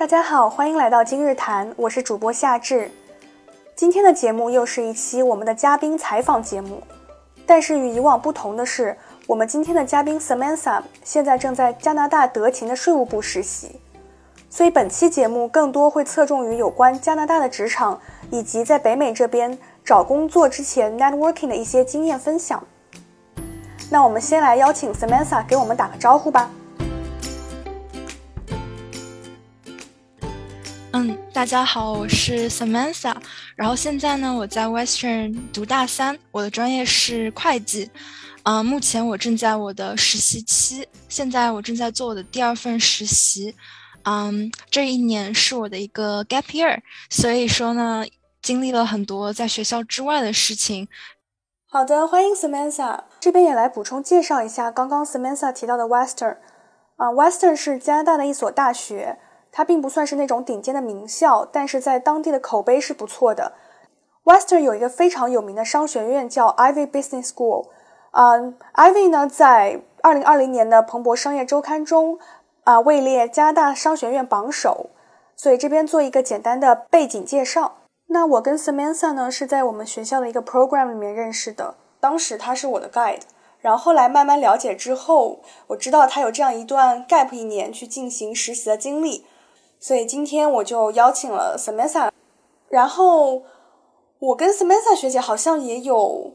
[0.00, 2.90] 大家好，欢迎来到今日谈，我是主播夏至。
[3.76, 6.82] 今天的节目又是一期我们的嘉宾采访节目，
[7.44, 13.78] 但是与以往不同的是，我们今天的嘉宾 Samantha 现在正在加拿大德勤的税务部实习，
[14.48, 22.64] 所以本期节目更多会侧重于有关加拿大的职场以及在北美这边找工作之前 networking 的一些经验分享。
[23.90, 26.50] 那我们先来邀请 Samantha 给我们打个招呼吧。
[30.92, 33.14] 嗯，大家好，我是 Samantha，
[33.54, 37.88] 然后现在呢，我在 Western 读大三，我的专业是会计，
[38.42, 43.54] 嗯，目前我正在我的实习期，现在我正在做我的第二份实习，
[44.02, 48.04] 嗯，这一年是我的一个 gap year，所以说呢，
[48.42, 50.88] 经历了很多在学校之外的事情。
[51.68, 56.38] 好的，欢迎 Samantha，这边也来补充介绍一下刚刚 Samantha 提到的 Western，
[56.96, 59.20] 啊，Western 是加拿大的一所大学。
[59.52, 63.52] 它并不算是那种顶尖的名校，但是在当地的口碑是不错的。
[64.24, 67.68] Western 有一个非常有名的商学院叫 Ivy Business School，
[68.12, 72.18] 嗯，Ivy 呢在二零二零年的彭博商业周刊中
[72.64, 74.90] 啊位列加拿大商学院榜首。
[75.34, 77.78] 所以这边做一个简单的背景介绍。
[78.08, 83.22] 那我跟 Samantha 呢是在我们学校的一个 program 里面认识的，当时他是我的 guide，
[83.60, 89.24] 然后后来慢慢了解之后，我知道他有这样一段 gap 一年去进行实习的经历。
[89.80, 92.10] 所以今天我就邀请了 Samantha，
[92.68, 93.42] 然后
[94.18, 96.34] 我跟 Samantha 学姐好像也有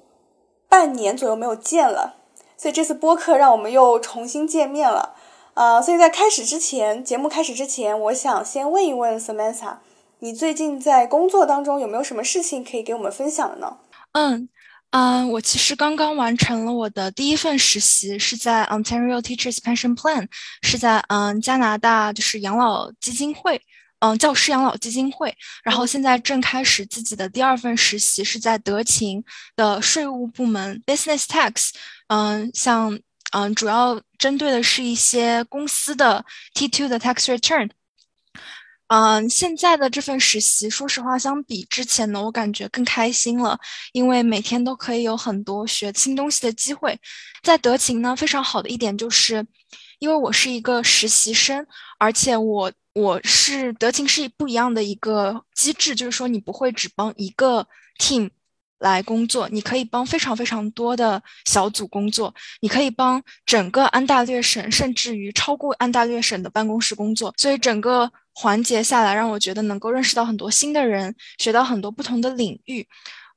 [0.68, 2.16] 半年左右没有见了，
[2.58, 5.16] 所以这次播客让我们又重新见面了。
[5.54, 9.76] 呃，所以在开始之前，节目开始之前，我想先问一问 Samantha，
[10.20, 13.78] 你最近在工作当中有没有什么事情可以给我们分享的呢？
[14.14, 14.50] 嗯。
[14.91, 20.27] 嗯，我其实刚刚完成了我的第一份实习，是在 Ontario Teachers Pension Plan，
[20.61, 23.61] 是在嗯加拿大就是养老基金会，
[24.00, 25.36] 嗯教师养老基金会。
[25.64, 29.21] 然后现在正开始自己的第二份实习，是在德勤
[29.58, 31.71] 的税务部门 Business Tax，
[32.08, 32.98] 嗯像
[33.33, 36.23] 嗯主要针对的是一些公司的
[36.54, 37.70] T2 的 Tax Return。
[38.88, 43.60] 嗯，现在的这份实习，说实话，相比之前呢，我感觉更开心了，
[43.94, 47.00] 因为每天都可以有很多学新东西的机会。
[47.42, 49.44] 在德勤呢，非常好的一点就是，
[49.98, 51.66] 因为我是一个实习生，
[51.98, 57.67] 而且我我是德勤是不一样的一个机制，就是说你不会只帮一个
[57.98, 58.30] team。
[58.92, 67.34] 来工作，你可以帮非常非常多的小组工作，你可以帮整个安大略省，甚至于超过安大略省的办公室工作。
[67.38, 72.88] 所以整个环节下来，让我觉得能够认识到很多新的人，学到很多不同的领域。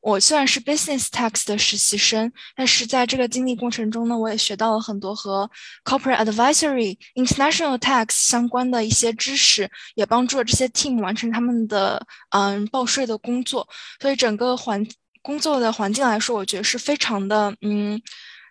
[0.01, 5.51] 我虽然是 business tax 的实习生，但是在这个经历过程中呢，我也学到了很多和
[5.85, 13.69] corporate advisory、international tax 相关的一些知识，也帮助了这些 team 完成他们的嗯报税的工作。
[14.01, 14.87] 所以整个环。
[15.23, 18.01] 工作的环境来说，我觉得是非常的，嗯，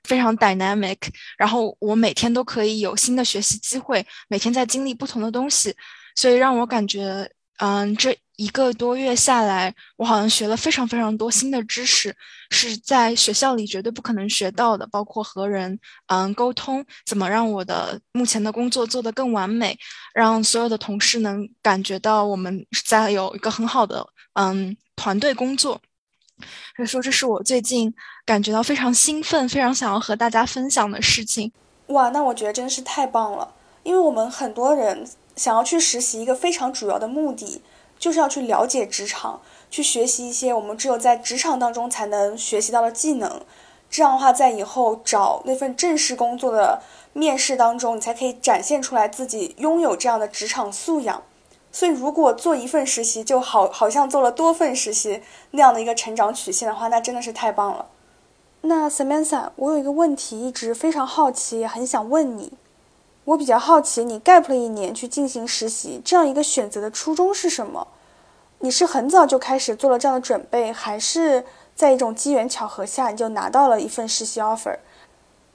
[0.04, 0.98] 非常 dynamic。
[1.38, 5.76] 然后我每天都可以有新的学习机会，每天在经历不同的东西，
[6.16, 7.30] 所以让我感觉，
[7.60, 12.16] 嗯，这一个多月下来，我好像学了非常非常多新的知识，
[12.52, 19.76] 是在学校里绝对不可能学到的，包括和人，嗯，沟通，怎么让我的目前的工作做得更完美，
[20.14, 25.82] 让所有的同事能感觉到我们在有一个很好的，嗯，团队工作。
[26.76, 27.94] 所以说，这是我最近
[28.26, 31.52] 感觉到非常兴奋、非常想要和大家分享的事情。
[31.88, 33.54] 哇，那我觉得真的是太棒了！
[33.84, 37.62] 因为我们很多人想要去实习，一个非常主要的目的
[37.98, 43.42] 就是要去了解职场，去学习一些我们只有在职场当中才能学习到的技能。
[43.90, 46.82] 这样的话，在以后找那份正式工作的
[47.14, 51.24] 面试当中，你才可以展现出来自己拥有这样的职场素养。
[51.78, 55.22] 所以，如果做一份实习就好，好像做了多份实习
[55.52, 57.86] 那样的一个成长曲线的话，那真的是太棒了。
[58.62, 62.54] 那 Samantha，我有一个问题一直非常好奇，也很想问你。
[63.26, 67.88] 我比较好奇，你 gap 了一年去进行实习，这样一个选择的初衷是什么？
[68.62, 74.76] 你是很早就开始做了这样的准备，还是在一种机缘巧合下你就拿到了一份实习 offer，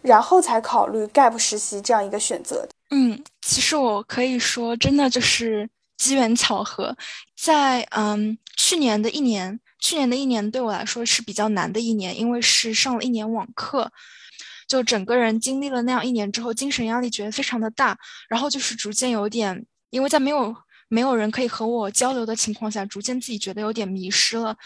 [0.02, 2.68] 然后才考虑 gap 实习这样一个选择？
[2.92, 5.68] 嗯，其实我可以说，真的就是。
[6.02, 6.96] 机缘巧合，
[7.36, 13.88] 在嗯去年的一年，去年的一年对我来说是比较难的一年，因为是上了一年网课，
[14.66, 17.96] 就整个人经历了那样一年之后，精神压力觉得非常的大，
[18.28, 20.52] 然后就是逐渐有点，因为在没有
[20.88, 24.56] 没有人可以和我交流的情况下，逐渐自己觉得有点迷失了，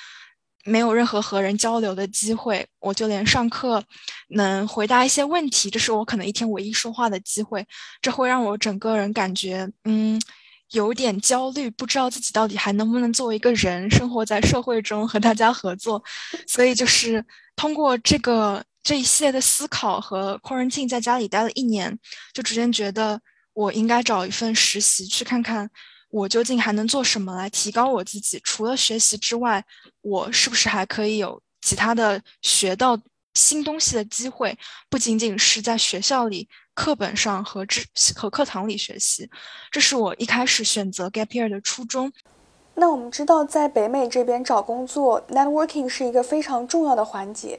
[0.65, 3.85] 没有任何和人交流的机会，我就连上课
[4.29, 7.67] 能回答一些问题，这是我可能一天唯一说话的机会，
[8.01, 10.19] 这会让我整个人感觉嗯。
[10.73, 16.03] 有点焦虑，不知道自己到底还能不能作为一个人生活在社会中和大家合作。
[16.47, 17.25] 所以就是
[17.55, 21.99] 通过这个这一系列的思考和空人静在家里待了一年，
[22.33, 23.21] 就逐渐觉得
[23.53, 25.71] 我应该找一份实习，去看看
[26.11, 28.41] 我究竟还能做什么来提高我自己。
[28.43, 29.65] 除了学习之外，
[30.03, 32.99] 我是不是还可以有其他的学到？
[33.39, 34.59] 新东西的机会
[34.89, 37.85] 不仅仅是在学校里课本上和知
[38.15, 39.29] 和课堂里学习，
[39.73, 42.13] 这是我一开始选择 gap year 的初衷。
[42.75, 47.59] 那我们知道，在北美这边找工作，networking 是一个非常重要的环节，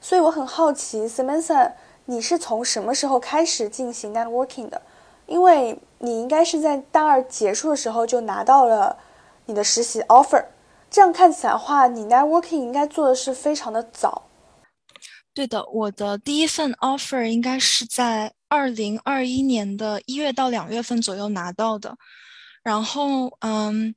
[0.00, 1.72] 所以我很好奇，Samantha，
[2.04, 4.82] 你是从什么时候开始进行 networking 的？
[5.26, 8.98] 因为你应该是在大二结束的时候就拿到了
[9.46, 10.44] 你的实习 offer，
[10.90, 14.26] 这样看起来的话，你 networking 应该做的是非常的早。
[15.32, 21.96] 对的，我的第一份 offer 应该是在二零二一年的一月到两月份左右拿到的。
[22.62, 23.94] 然后，嗯，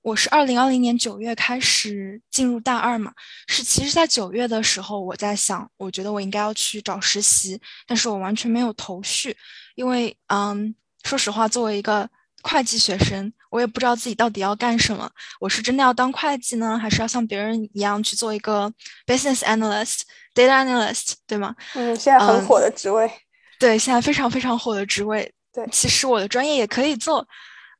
[0.00, 3.12] 我是二零二零年九月开始进入大二嘛，
[3.48, 9.36] 是其实，在九月的时候，我在想，我觉得我应该要去找实习，但是我完全没有头绪，
[9.74, 12.08] 因为，嗯，说实话，作为一个
[12.42, 15.10] 会计学生，我也不知道自己到底要干什么。
[15.40, 18.72] 我是真的要当会计呢，还是要像别人一样去做一个
[19.06, 21.54] business analyst？Data analyst，对吗？
[21.74, 23.10] 嗯，现在很火的职位。
[23.58, 25.32] 对，现在非常非常火的职位。
[25.52, 27.26] 对，其实我的专业也可以做，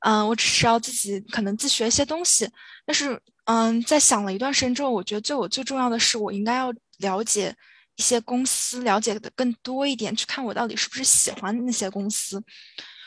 [0.01, 2.49] 嗯，我只是要自己可能自学一些东西。
[2.85, 7.55] 但是，嗯，在想了一段时间之后，我觉得对我最重要的是，我应该要了解
[7.97, 12.43] 一些公司，了解的更多一点，去看我到底是不是喜欢那些公司。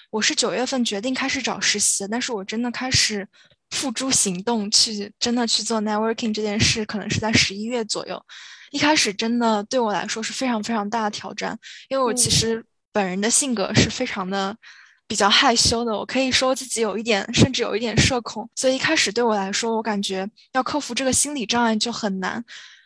[0.10, 3.28] 我是九月份决定开始找实习，但是我真的开始
[3.72, 8.24] 付诸行动，去真的去做 networking 这件事，可能是在十一月左右。
[8.70, 11.58] 一开始真的对我来说是非常非常大的挑战，
[11.90, 12.64] 因为我其实
[12.94, 14.56] 本人的性格是非常的
[15.08, 22.44] 比较害羞的，我可以说自己有一点，甚至有一点社恐，所以一开始对我来说，我感觉要克服这个心理障碍就很难。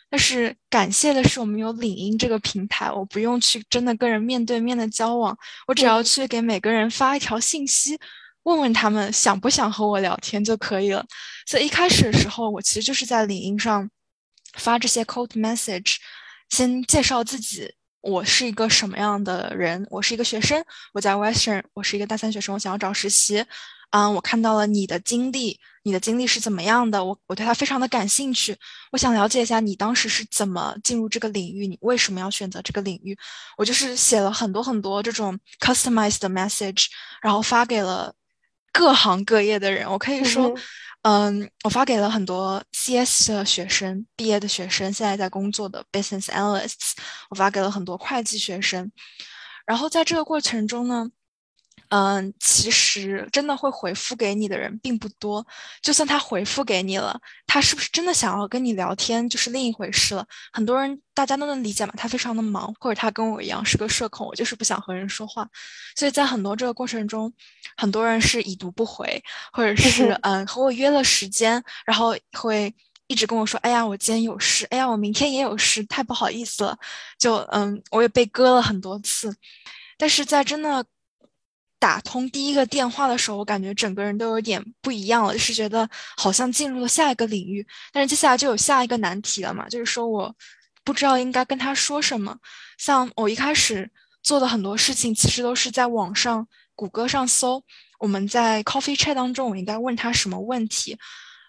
[0.09, 7.99] 但是感谢的是，我们有领英这个平台，我不用去真的跟人面对面的交往，我只要去给每个人发一条信息，
[8.45, 11.05] 问问他们想不想和我聊天就可以了。
[11.45, 13.87] 所以一开始的时候，我其实就是在领英上。
[14.57, 15.97] 发这些 cold message，
[16.49, 17.69] 先介绍自己，
[17.99, 19.85] 我是一个什么样的人？
[19.89, 20.63] 我是一个学生，
[20.93, 23.45] 我在 Western，我是一个大三学生，我想要找实习。
[23.89, 27.03] 嗯，我看到了你的经历，你的经历是怎么样的？
[27.03, 28.55] 我我对他非常的感兴趣，
[28.93, 33.17] 我想了解一下你当时是怎么进入这个领域，你为什么要选择这个领域？
[33.57, 36.85] 我就是写了很多很多这种 customized message，
[37.21, 38.13] 然后发给了
[38.77, 39.89] 各行各业的人。
[39.89, 40.53] 我可以说。
[41.07, 46.93] 嗯，我发给了很多 CS 的学生，毕业的学生，现在在工作的 business analysts，
[47.29, 48.91] 我发给了很多会计学生，
[49.67, 51.05] 然后在这个过程中呢。
[51.95, 55.45] 嗯，其实真的会回复给你的人并不多。
[55.81, 60.27] 就算他回复给你了，他是不是真的想要跟你聊天，就是另一回事了。
[60.51, 65.47] 很多人大家都能理解嘛，他非常的忙，或者他跟我一样是个社恐，我就是不想和人说话。
[65.95, 67.31] 所以在很多这个过程中，
[67.77, 72.75] 很多人是已读不回，或者是嗯和我约了时间，然后会
[73.07, 76.77] 一直跟我说：“哎呀，我今天有事，哎呀，我明天也有事，太不好意思了。”
[77.17, 79.33] 就嗯，我也被割了很多次，
[79.97, 80.85] 但是在真的。
[81.77, 87.65] 打通第一个电话的时候，我感觉整个人都有点不一样了，就是觉得好像进入了下一个领域。
[87.91, 90.35] 但是接下来就有下一个难题了嘛，就是说我
[90.83, 92.35] 不知道应该跟他说什么。
[92.77, 93.89] 像我一开始
[94.23, 97.63] 做的很多事情，其实都是在网上、谷歌上搜。
[97.99, 100.97] 我们在 Coffee Chat 当中，我应该问他什么问题？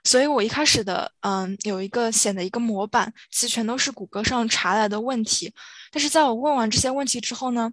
[0.04, 5.52] 所以我一开始的嗯，有一个写的一个模板，其实全都是谷歌上查来的问题。
[5.90, 7.72] 但是在我问完这些问题之后呢？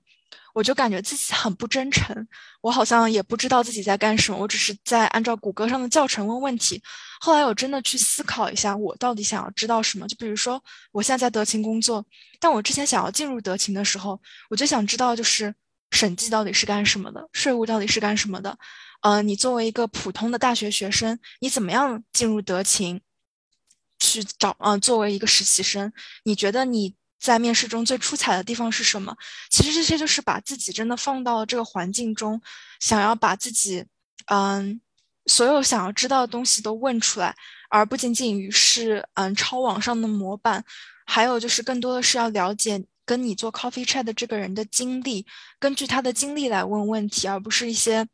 [0.53, 2.15] 我就感觉自己很不真诚，
[2.61, 6.81] 我好像也不知道自己在干什么，我只是在按照谷歌上的教程问问题。
[7.19, 10.07] 后来我真的去思考一下，我到底想要知道什么？
[10.07, 12.05] 就比如说，我现在在德勤工作，
[12.39, 15.53] 但我之前想要进入德勤的时候，我就想知道，就是
[15.89, 18.55] 审计到底是干什么的，税务到底是干什么的。
[19.01, 23.01] 呃，你作为一个普通的大学学生，你怎么样进入德勤
[23.97, 24.55] 去找？
[24.59, 25.91] 嗯，作为一个实习生，
[26.23, 26.95] 你觉得你？
[27.23, 29.15] 在面试中最出彩的地方是什么？
[29.49, 32.41] 其实这些就是把自己真的放到了这个环境中，
[32.81, 33.85] 想要把自己，
[34.25, 34.81] 嗯，
[35.25, 37.33] 所有想要知道的东西都问出来，
[37.69, 40.65] 而不仅仅于是嗯抄网上的模板，
[41.05, 45.25] 还有就是更多的是要了解跟你做 coffee chat 的这个人的经历，
[45.59, 48.05] 根据他的经历来问问题，而不是一些，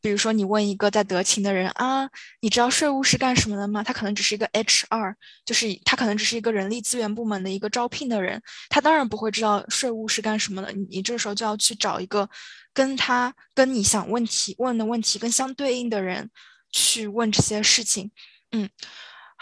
[0.00, 2.08] 比如说你问一个在德勤的人啊，
[2.40, 3.82] 你知道税务是干什么的吗？
[3.82, 10.72] 他可能只是一个 HR，就是他可能只是一个人力资源部门的一个招聘的人，他当然不会知道税务是干什么的。
[10.72, 12.28] 你你这时候就要去找一个
[12.72, 16.30] 跟他跟你想问题问的问题跟相对应的人
[16.72, 18.10] 去问这些事情，
[18.52, 18.68] 嗯。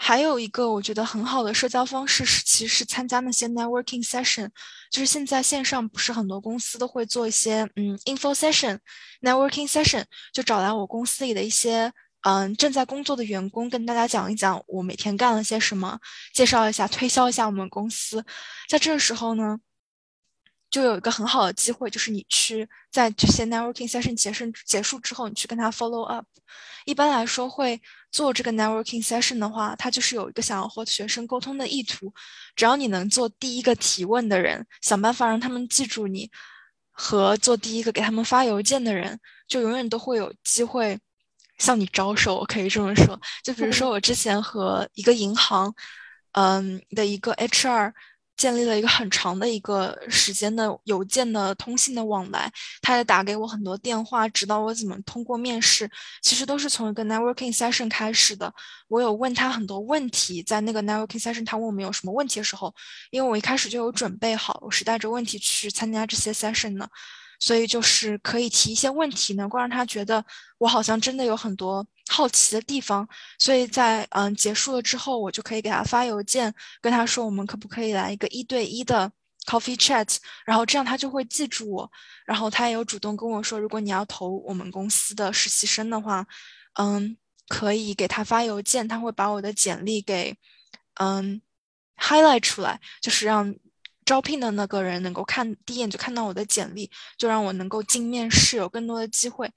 [0.01, 4.49] 还有一个我觉得很好的社交方式是，其实是参加那些 networking session，
[4.89, 11.91] 就是现在线上不是很多公司都会做一些嗯 info session，networking session，就找来我公司里的一些
[12.21, 15.99] 嗯正在工作的员工，跟大家讲一讲我每天干了些什么，
[16.33, 18.23] 介绍一下，推销一下我们公司。
[18.69, 19.59] 在这个时候呢。
[20.71, 26.23] 就有一个很好的机会，就是你去在这些 networking session 结束结束之后，你去跟他 follow up。
[26.85, 32.13] 一般来说，会做这个 networking session 的话，他就是有一个想要和学生沟通的意图。
[32.55, 36.29] 只要你能做第一个提问的人，想办法让他们记住你，
[36.91, 40.99] 和做第一个给他们发邮件的人，就永远都会有机会
[41.57, 42.35] 向你招手。
[42.37, 45.73] 我可以这么说，就比如说我之前和一个银行，
[46.33, 47.93] 嗯的一个 HR。
[48.39, 52.49] 建立了一个很长的一个时间的邮件的通信的往来，
[52.81, 55.89] 他也打给我很多电话，指导我怎么通过面试。
[56.21, 58.51] 其实都是从一个 networking session 开始的。
[58.87, 62.73] 我有问他很多问题，在那个 networking session，他问我们有什么问题的时候，
[63.11, 66.89] 因为我一开始就有准备好，我是带着问题去参加这些 session 的。
[67.39, 70.23] 所以就是可以提一些问题，能够让他觉得
[70.57, 73.07] 我好像真的有很多好奇的地方。
[73.37, 79.09] 所以在嗯结束了之后，我就可以给他发邮件，跟他说我们可不可以来一个一对一的
[79.45, 81.89] coffee chat，然后这样他就会记住我。
[82.25, 86.25] 然后他也有主动跟我说，如果你要投我们公司的实习生的话，
[86.73, 87.17] 嗯，
[87.47, 90.35] 可以给他发邮件，他会把我的简历给
[90.95, 91.41] 嗯
[91.97, 93.55] highlight 出来，就是让。
[94.09, 99.47] 招聘的那个人能够看第一眼就看到我的简历，就让我能够进面试，有更多的机会。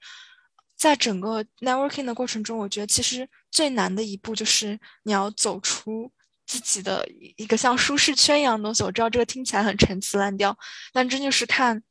[0.77, 6.11] 在整个 networking 的过程中，我觉得其实最难的一步就是你要走出
[6.45, 7.03] 自己的
[7.35, 8.83] 一个像舒适圈一样的东西。
[8.83, 10.55] 我知道这个听起来很陈词滥调，
[10.93, 11.81] 但真就是看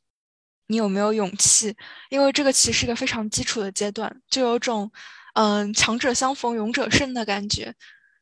[0.67, 1.75] 你有没有勇气，
[2.09, 4.89] 因为这个其实是一个非常基础的阶段，就有种
[5.33, 7.75] 嗯强者相逢勇者胜的感觉。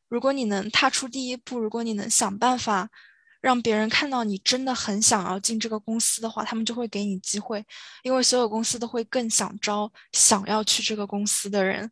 [0.08, 2.90] 如果你能踏出第一步，如果你能想办法。
[3.42, 7.62] 让别人看到你真的很想要进这个公司的话，他们就会给你机会，
[8.04, 11.90] 因为所有公司都会更想招想要去这个公司的人。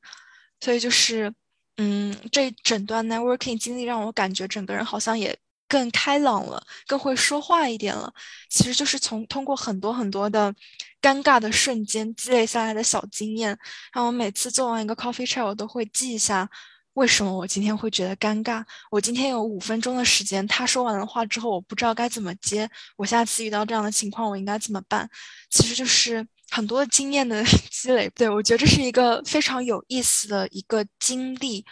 [0.60, 1.32] 所以就是，
[1.78, 8.12] 嗯，这一整段 networking 经历让我感觉整个人好像也更开朗了，更会说话一点了。
[8.48, 10.54] 其实就是从通过很多很多的
[11.02, 13.58] 尴尬的瞬间积累下来的小经验，
[13.92, 16.48] 让我每次做完一个 coffee chat，我都会记一下。
[16.94, 18.64] 为什么我今天会觉得尴尬？
[18.90, 22.68] 我今天有五分钟的时间，他说完了话之后，我不知道该怎么接。
[22.96, 25.08] 我下次遇到这样的情况，我应该怎么办？
[25.50, 28.10] 其实就是很多经验的 积累。
[28.10, 31.64] 对我觉得这是一个非常有意思的一个经历，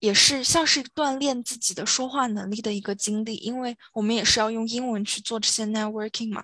[0.00, 3.36] 也是像是锻炼自己的说话能力的一个经历。
[3.36, 6.42] 因为我们也是要用英文去做这些 networking 嘛。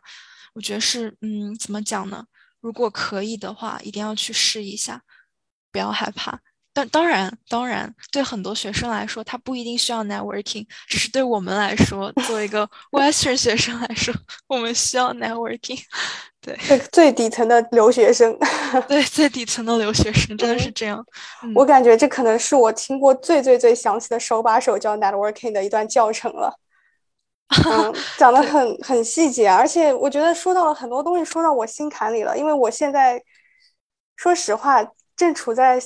[0.55, 2.25] 我觉得是，嗯，怎么讲呢？
[2.61, 5.03] 如果可以的话，一定要去试一下，
[5.73, 6.41] 不要害怕。
[6.75, 14.13] 但当然，当然，对很多学生来说，他不一定需要 networking，只是对我们来说，作为一个 Western 学生来说，
[14.49, 15.81] 我们需要 networking。
[16.43, 18.37] 对，最最底层的留学生，
[18.89, 21.03] 对，最底层的留学生真的是这样。
[21.55, 26.59] 我感觉这可能是我听过最最最详细的手把手教 networking 的一段教程了。
[27.65, 32.37] 嗯，讲的很很细节，而且我觉得说到了很多东西，说到我心坎里了。
[32.37, 33.23] 因为我现在
[34.17, 34.85] 说实话，
[35.17, 35.81] 正处在。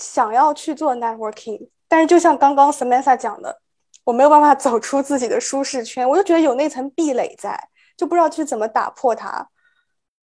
[0.00, 3.60] 想要去做 networking，但是就像刚刚 Samantha 讲的，
[4.04, 9.46] 我没有办法走出自己的舒适圈，我就觉得有那层壁垒在，就不知道去怎么打破它。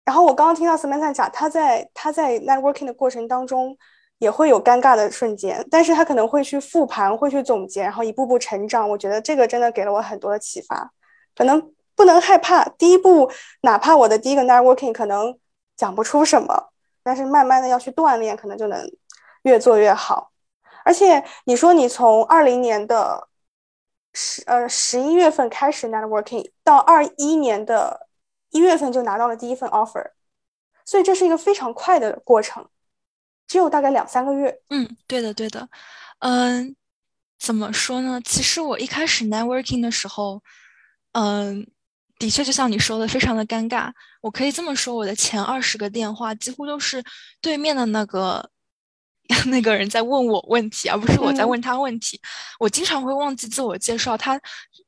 [0.03, 3.77] 然后我刚刚听到 Samantha 讲，他在他在 networking 的过程当中
[4.17, 8.89] 也会有尴尬的瞬间，但是他可能会去复盘，会去总结，然后一步步成长。
[8.89, 10.91] 我觉得这个真的给了我很多的启发。
[11.35, 13.29] 可能不能害怕第一步，
[13.61, 15.37] 哪怕我的第一个 networking 可能
[15.77, 16.69] 讲不出什么，
[17.03, 18.91] 但是慢慢的要去锻炼，可能就能。
[19.43, 20.31] 越做越好，
[20.83, 23.29] 而且你说你从二零年的
[24.13, 28.07] 十呃十一月份开始 networking，到二一年的
[28.49, 30.11] 一月份就拿到了第一份 offer，
[30.83, 32.67] 所以这是一个非常快的过程，
[33.47, 34.61] 只有大概两三个月。
[34.69, 35.69] 嗯，对的，对的。
[36.19, 36.75] 嗯，
[37.39, 38.19] 怎么说呢？
[38.25, 40.43] 其实我一开始 networking 的时候，
[41.13, 41.65] 嗯，
[42.17, 43.89] 的确就像你说的，非常的尴尬。
[44.19, 47.01] 我可以这么说，我的前二十个电话几乎都是
[47.39, 48.49] 对面的那个。
[49.45, 52.19] 那个人在问我问题，而不是我在问他问题。
[52.59, 54.39] 我经常会忘记自我介绍，他，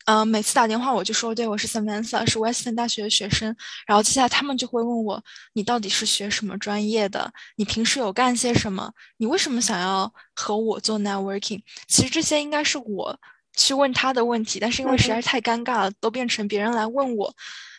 [0.05, 3.55] 呃，每次打电话我就说，对我是 Samantha，是 Western 大学的学生。
[3.85, 7.31] 然后接下来他们就会问我，你到底是学什么专业的？
[7.55, 8.91] 你平时有干些什么？
[9.17, 11.61] 你为什么想要和我做 networking？
[11.87, 13.15] 其实这些应该是我
[13.55, 17.31] 去问他的问题，但是因为实在是太尴尬了，都变成别人来问我。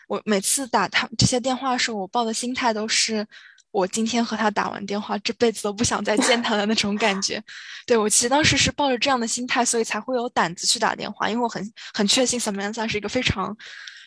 [0.07, 3.27] 我每次打他这些电话的时候，我抱的心态都是。
[3.73, 7.43] 我今天和他打完电话，这辈子都不想再见他的那种感觉。
[7.87, 13.57] 对我其实当时是抱着这样的心态，所以才会有胆子去打电话，因为我很很确信 Samantha 是一个非常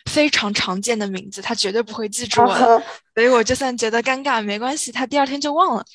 [0.09, 2.81] 非常常见的名字，他绝对不会记住我的。
[3.13, 5.85] 所以我就算觉得尴尬没关系，他第二天就忘了。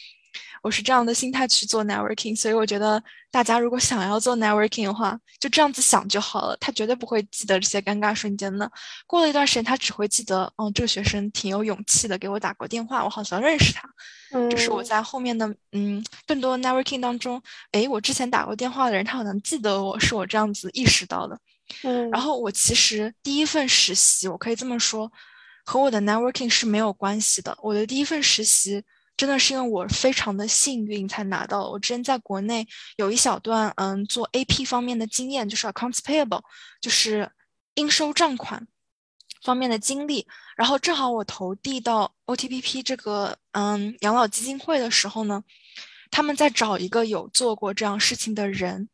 [0.63, 3.03] 我是这样的心态去做 networking，所以我觉得
[3.33, 6.57] 大家如果想要做 networking 的话，就这样子想就好了。
[6.61, 8.71] 他绝对不会记得这些尴尬瞬间的。
[9.05, 13.83] 过了一段时间，他只会记得，嗯，这个学生挺有勇气的，给我打过电话，我好像认识他。
[14.31, 17.43] 嗯，这是我在后面的嗯更多 networking 当中，
[17.73, 21.37] 诶，我之前打过电话的人，他好像记得我是我这样子意识到的。
[21.83, 25.11] 嗯，然后我其实第一份实习，我可以这么说，
[25.65, 27.59] 和我的 networking 是没有关系的。
[27.61, 28.81] 我的第一份实习。
[29.23, 31.71] 真的是因为我非常的幸运才拿到。
[31.71, 36.43] 我之前在国内有一小段嗯做 AP 方面的经验，就是 accounts payable，
[36.81, 37.31] 就是
[37.75, 38.67] 应收账款
[39.45, 40.27] 方面的经历。
[40.57, 45.45] 然后正好我投递到 OTPP 这个嗯养老基金会的时候呢，
[46.11, 48.89] 他们在找一个有做过这样事情的人，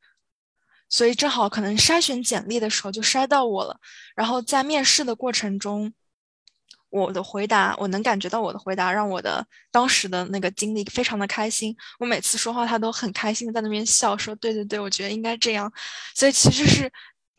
[0.91, 3.81] 所以正好可能筛选简历的时候就筛到我了。
[4.15, 5.95] 然后在面试的过程中。
[6.91, 11.77] 我的回答，我能感觉到我的回答让我的当时的那个经历非常的开心。
[11.99, 15.71] 我每次说话，他都很开心的在那边笑，说：“对对对，我觉得应该这样。”
[16.17, 16.91] 所以其实是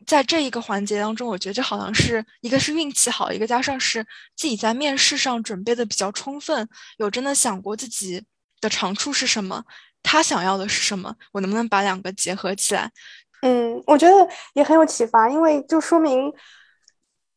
[0.06, 8.22] 在这一个环节当中，我觉得这好像是一个是运气好，一个加上是自己在面试上准备的比较充分，有真的想过自己
[8.60, 9.64] 的长处是什么，
[10.02, 12.88] 他想要的是什么，我能不能把两个结合起来？
[13.42, 14.14] 嗯，我觉得
[14.54, 16.32] 也很有启发，因为就说明。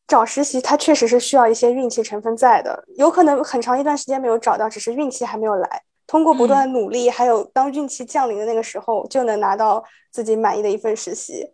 [0.06, 5.82] 找实习，它确实是需要一些运气成分在的，有可能很长一段时间没有找到，只是运气还没有来。
[6.06, 11.46] 通过不断努力，还有当运气降临的那个时候，就能拿到自己满意的一份实习。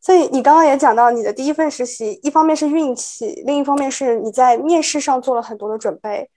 [0.00, 6.28] 所以你刚刚也讲到，你的第一份实习，一方面是运气，另一方面是你在面试上做了很多的准备。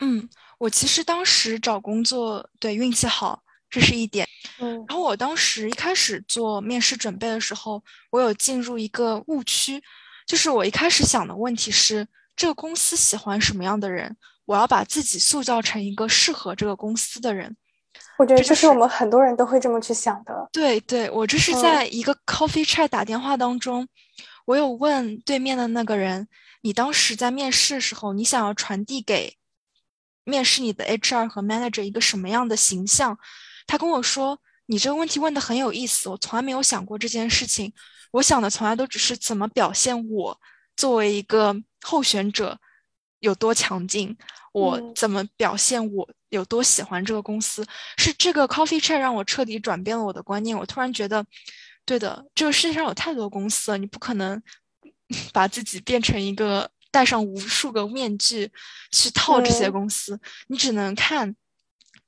[0.00, 0.26] 嗯，
[0.58, 4.26] 我其实当时找工作，对运气好，这是一点。
[4.58, 9.82] 嗯，然后我当时一开始做面试准备的时候，我有进入一个误区。
[10.26, 14.16] 就是我一开始想的问题是，这个公司喜欢什么样的人？
[14.46, 17.56] 我要把自己塑造成一个适合这个公司的人。
[18.18, 20.48] 我觉得这是我们很多人都会这么去想的。
[20.52, 23.88] 对对，我这是在一个 coffee chat 打电话当中，
[24.46, 26.28] 我有问对面的那个人，
[26.62, 29.36] 你当时在面试的时候，你想要传递给
[30.24, 33.18] 面试你的 HR 和 manager 一个什么样的形象？
[33.66, 37.72] 他跟我说，你这个问题问的很有意思，我从来没有想过这件事情。
[38.12, 40.40] 我想的从来都只是怎么表现我
[40.76, 42.58] 作为一个候选者
[43.18, 44.16] 有多强劲，
[44.52, 47.66] 我怎么表现我有多喜欢这个公司。
[47.98, 50.56] 是这个 coffee chat 让我彻底转变了我的观念。
[50.56, 51.24] 我突然觉得，
[51.84, 54.40] 对的，这个世界上有太多公司了，你不可能
[55.34, 58.50] 把自己变成一个戴上无数个面具
[58.92, 60.20] 去套这些公司。
[60.46, 61.34] 你只能看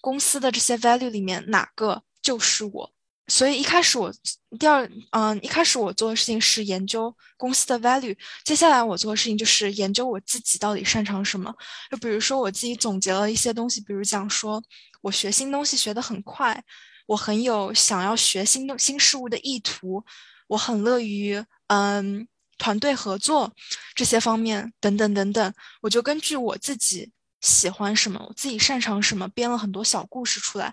[0.00, 2.90] 公司的这些 value 里面哪个就是我。
[3.28, 4.12] 所以一开始我
[4.58, 11.52] 第二嗯一开始我做的事情是研究公司的 value，接下来我做的事情就是研究我自己到底擅长什么。
[11.90, 14.62] 就比如说我自己总结了一些东西，比如讲说
[15.02, 16.62] 我学新东西学得很快，
[17.06, 20.04] 我很有想要学新新事物的意图，
[20.46, 22.26] 我很乐于嗯
[22.58, 23.52] 团队合作
[23.96, 25.52] 这些方面等等等等。
[25.82, 27.10] 我就根据我自己
[27.40, 30.72] 喜欢什么，我自己擅长什么，编了很多小故事出来。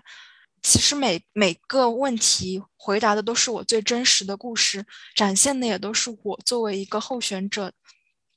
[0.64, 7.70] 其实每每个问题回答的都是我最真实的故事，展现的也都是我作为一个候选者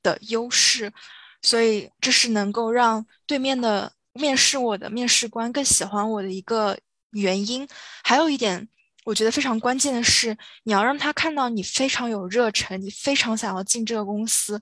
[0.02, 0.92] 的优势，
[1.40, 6.78] 所以这是能够让对面的面试我的面试官更喜欢我的一个
[7.12, 7.66] 原因。
[8.04, 8.68] 还有一点，
[9.06, 14.60] 我觉得非常关键的是，你要让他看到你非常有热忱，你非常想要进这个公司。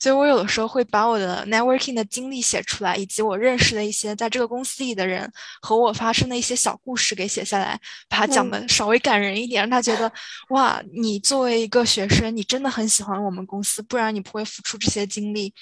[0.00, 5.28] 所以我有的时候会把我的 networking 的经历写出来，以及我认识的一些在这个公司里的人
[5.60, 10.10] 和我发生的一些小故事给写下来，把它讲的稍微感人一点，让他觉得
[10.50, 15.52] 哇，你作为一个学生，你真的很喜欢我们公司，不然你不会付出这些精力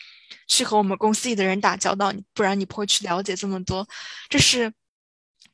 [0.47, 3.89] 去和我们公司里的人打交道，你不然你不会去了解这么多。
[4.29, 4.71] 这是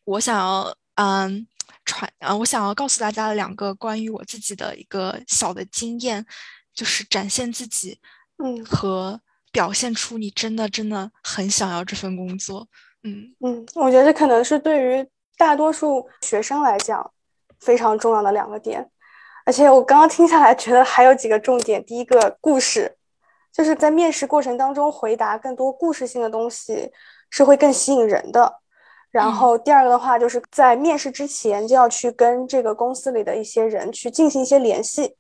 [0.05, 1.47] 我想要嗯
[1.85, 6.27] 传啊，我想要告诉大家的两个关于我自己的一个小的经验，
[6.75, 7.97] 就是展现自己。
[8.42, 9.20] 嗯，和
[9.52, 12.66] 表现出你真的真的很想要这份工作，
[13.05, 17.12] 嗯嗯，我觉得这可能是对于大多数学生来讲
[17.61, 18.88] 非常重要的两个点。
[19.44, 21.85] 而且我刚刚听下来，觉得还有几个重点。
[21.85, 22.96] 第一个，故事，
[23.52, 26.90] 就是在面试过程当中回答更多故事性的东西，
[27.28, 28.61] 是会更吸引人的。
[29.11, 35.16] 然后第二个的话，就是在面试之前就要去跟这个公司里的一些人去进行一些联系。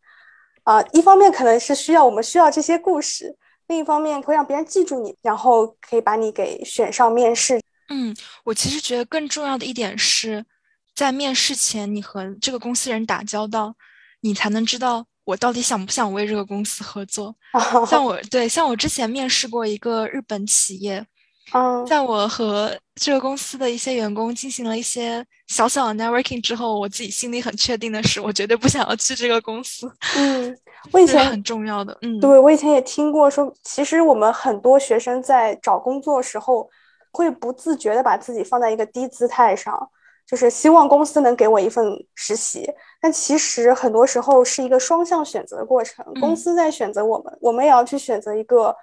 [0.64, 3.36] 啊，一方面可能是需要我们需要这些故事，
[3.68, 7.60] 另一方面会让别人记住你，然后可以把你给选上面试。
[7.88, 10.44] 嗯，我其实觉得更重要的一点是
[10.94, 13.74] 在面试前，你和这个公司人打交道。
[14.24, 17.34] 你才能知道我到底想不想为这个公司合作。
[17.90, 21.04] 像我对，像我之前面试过一个日本企业，
[21.86, 29.90] 在我和这个公司的一些员工进行了一些小小的 networking 之后，我自己心里很确定的是，我绝对不想要去这个公司。
[30.16, 30.56] 嗯，
[30.92, 36.68] 我以前很重要的，嗯，对我以前也听过说，其实我们很多学生在找工作时候，
[37.10, 39.90] 会不自觉的把自己放在一个低姿态上。
[40.24, 41.84] 就是希望公司能给我一份
[42.14, 42.66] 实习，
[43.00, 46.02] 但其实很多时候是一个双向选择的过程。
[46.20, 48.74] 公司在选择我们，我们也要去选择一个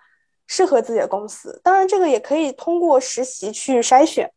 [0.49, 1.61] 适合自己的公司。
[1.63, 4.29] 当然，这个也可以通过实习去筛选。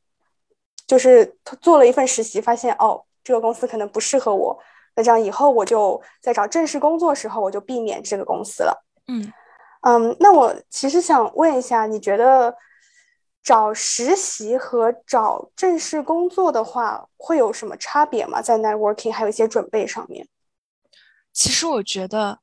[0.87, 4.57] 就是做了一份实习，发现哦，这个公司可能不适合我，
[4.95, 8.85] 那这样以后我就在找正式工作时候，我就避免这个公司了。
[9.09, 9.33] 嗯
[9.81, 12.55] 嗯，那我其实想问一下，你觉得？
[13.45, 18.41] 找实习和找正式工作的话，会有什么差别吗？
[18.41, 20.29] 在 networking 还有一些准备上面。
[21.33, 22.39] 其实我觉得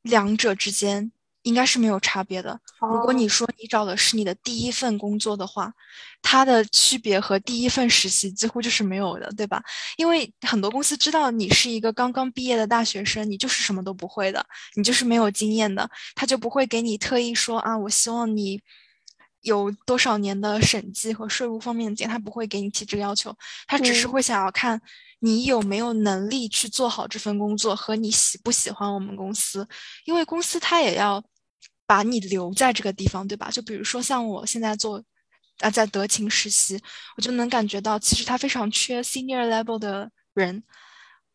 [0.00, 1.12] 两者之间
[1.46, 2.58] 应该是没有差别的。
[2.80, 5.72] 如果你说你找的是你的第一份工作的话，
[6.20, 9.62] 它的区别和第一份实习几乎就是没有的，对吧？
[9.96, 18.60] 因为很多公司知道你是一个刚刚毕业的大学生，你就是什么都不会的，你就是没有经验的，他就不会给你特意说啊，我希望你。
[19.42, 23.32] 有多少年的审计和税务方面的经验，他不会给你提这个要求，
[23.68, 24.80] 他只是会想要看
[25.20, 29.64] 你有没有能力去做好这份工作和你喜不喜欢我们公司，
[30.04, 31.22] 因为公司他也要
[31.86, 33.50] 把你留在这个地方，对吧？
[33.50, 35.02] 就比如说像我现在做
[35.60, 36.80] 啊，在德勤实习，
[37.16, 40.62] 我就能感觉到其实他非常缺 senior level 的人。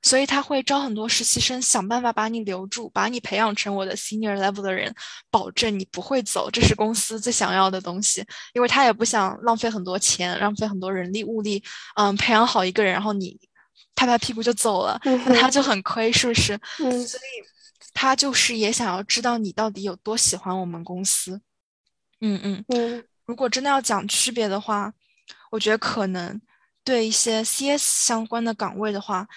[0.03, 4.91] 所以他会招很多实习生，想办法把你留住，把你培养成我的 senior level 的人，
[5.29, 8.25] 保证你不会走，这是公司最想要的东西。
[8.55, 11.63] 因为他也不想浪费很多钱，浪费很多人力物力，
[11.97, 13.39] 嗯，培养好一个人，然后你
[13.93, 16.59] 拍拍屁股就走了，那他就很亏，是不是？
[16.79, 17.07] 嗯。
[17.07, 17.50] 所以
[17.93, 21.41] 他就是也想要知道你到底有多喜欢我们公司。
[22.19, 23.03] 嗯嗯嗯。
[23.25, 24.93] 如果真的要讲区别的话，
[25.51, 26.41] 我觉得可能
[26.83, 29.27] 对一些 CS 相关的岗位的话。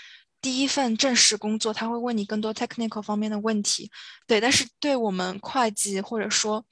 [0.40, 3.90] 第一份正式工作，他会问你更多 technical 方面的问题，
[4.26, 4.38] 对。
[4.38, 6.62] 但是对我们会计或者说，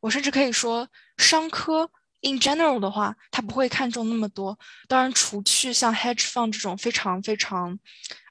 [0.00, 0.88] 我甚至可以说
[1.18, 1.90] 商科
[2.22, 4.58] in general 的话，他不会看重那么多。
[4.88, 7.78] 当然，除去像 hedge fund 这种非常非常，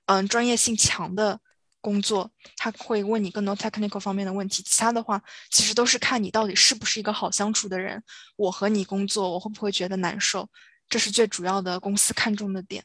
[0.08, 1.40] 嗯，专业性强的
[1.82, 4.62] 工作，他会问你更多 technical 方面的问题。
[4.64, 8.04] 其他的话，其实都是看你到底是不是一个好相处的人。
[8.36, 10.48] 我和你工作，我会不会觉得难受？
[10.88, 12.84] 这是最主要的公司看重的点。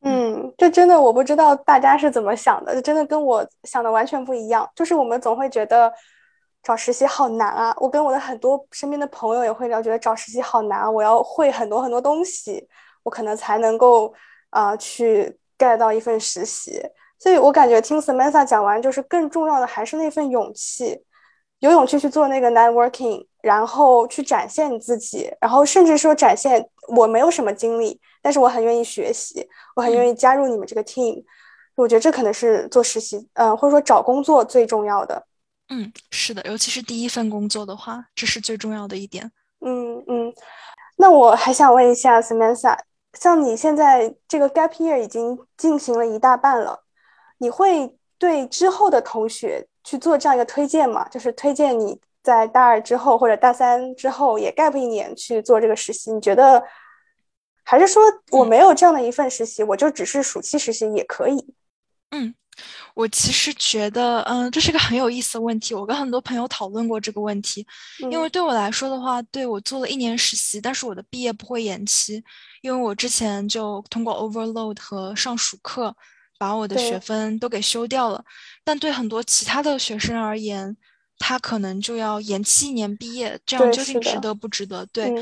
[0.00, 4.68] 嗯，这真的我不知道大家是怎么想的，真的跟我想的完全不一样。
[4.74, 5.92] 就是我们总会觉得
[6.62, 12.66] 找实习好难啊，我跟我的很多身边的朋友也会聊，觉得找实习好难，我要会很多很多东西，
[13.02, 14.14] 我可能才能够
[14.50, 16.80] 啊去 get 到一份实习。
[17.18, 21.02] 所以我感觉听 Samantha 讲完，就是更重要的还是那份勇气，
[21.60, 28.00] 有勇气去做那个 networking，然后去展现你自己，然后甚至说展现我没有什么经历。
[28.22, 31.22] 但是我很愿意学习，我很愿意加入你们这个 team。
[31.76, 35.26] 我觉得这可能是做实习，嗯，或者说找工作最重要的。
[35.68, 39.30] 嗯，是的，尤其是第一份工作的话，这是最重要的一点。
[39.60, 40.32] 嗯嗯。
[40.96, 42.78] 那我还想问一下 Samantha，
[43.12, 46.82] 像你现在这个 gap year 已经进行了一大半了，
[47.38, 51.08] 你会对之后的同学去做这样一个推荐吗？
[51.08, 56.12] 就是推荐你在大二之后或者大三之后也 gap 一年去做这个实习？
[56.12, 56.62] 你觉得？
[57.68, 61.34] 还是说我没有这样的一份实习，我就只是暑期实习也可以。
[62.10, 62.32] 嗯，
[62.94, 65.74] 我其实觉得，嗯，这是个很有意思的问题。
[65.74, 67.66] 我跟很多朋友讨论过这个问题，
[68.08, 72.22] 因为对我来说的话，对我做了一年实习，但是我的毕业不会延期，
[72.62, 75.92] 因为我之前就通过 overload 和上暑课，
[76.38, 78.24] 把我的学分都给修掉了。
[78.64, 80.76] 但对很多其他的学生而言，
[81.18, 84.84] 他可能就要延期一年毕业，这样究竟值得不值得？
[84.86, 85.12] 对，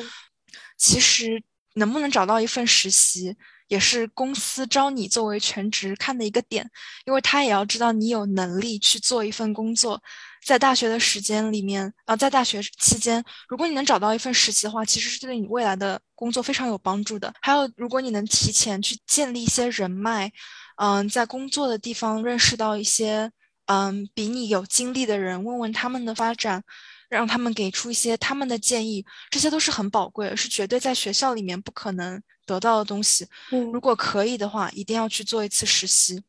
[0.77, 1.42] 其实。
[1.77, 3.35] 能不能找到一份实习，
[3.66, 6.70] 也是公司招你作为全职看的一个点，
[7.05, 10.00] 因为他也要知道你有能力去做一份工作。
[10.46, 17.35] 在大学的时间里面，啊，在大学期间，如果你能找到一份实习的话，其实是对你未来的工作非常有帮助的。
[17.40, 20.31] 还有，如果你能提前去建立一些人脉，
[20.76, 23.30] 嗯，在工作的地方认识到一些
[23.66, 26.62] 嗯比你有经历的人，问问他们的发展。
[27.10, 33.24] 让他们给出一些他们的建议，这些都是很宝贵，是绝对在学校里面不可能得到的东西。
[33.52, 36.20] 嗯，如果可以的话，一定要去做一次实习。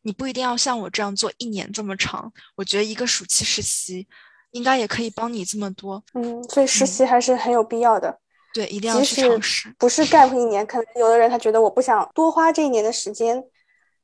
[0.00, 4.06] 你不一定要像我这样做一年这么长，我觉得一个暑期实习
[4.52, 6.02] 应该也可以帮你这么多。
[6.14, 8.18] 嗯，所以实习还是很有必要的。
[8.54, 9.74] 对，一定要去尝试。
[9.76, 13.44] 不是 gap 一年，可能有的人他觉得我不想多花这一年的时间，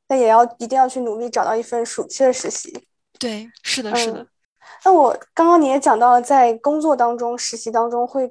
[0.07, 2.87] 但也要一定要去努力找到一份暑期的实习。
[3.19, 4.27] 对，是的，是的。
[4.85, 8.31] 那我刚刚你也讲到了，在工作当中、实习当中会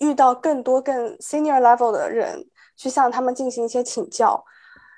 [0.00, 2.44] 遇到更多更 senior level 的人，
[2.76, 4.44] 去向他们进行一些请教。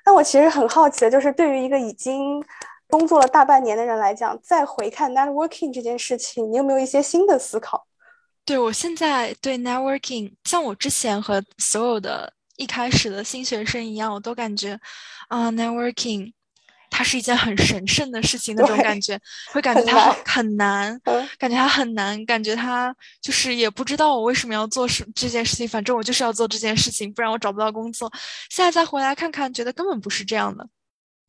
[0.05, 2.41] 那我其实很好奇的就是，对于一个已经
[2.89, 7.85] 工作了大半年的人来讲，再回看 networking 这件事情，你有没有一些新的思考？
[8.45, 14.77] 对我现在对 networking，像我之前和所有的一开始的新学生一样，我都感觉
[15.29, 16.33] 啊，networking。
[16.89, 19.19] 它是一件很神圣的事情，那种感觉，
[19.51, 20.97] 会感觉它很难，
[21.37, 28.11] 感觉它很难，感觉它就是也不知道我为什么要做什这件事情，反正我就是要做这件事情，不然我找不到工作。
[28.49, 30.65] 现在再回来看看，觉得根本不是这样的。